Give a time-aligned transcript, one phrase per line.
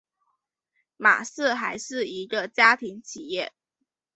[0.97, 3.53] 玛氏还是一个家庭企业。